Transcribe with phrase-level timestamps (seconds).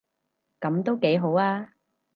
[0.59, 1.73] 噉都幾好吖